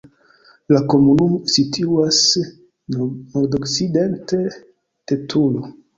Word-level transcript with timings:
La 0.75 0.79
komunumo 0.93 1.41
situas 1.57 2.21
nordokcidente 2.95 4.41
de 4.49 5.21
Turo. 5.35 5.71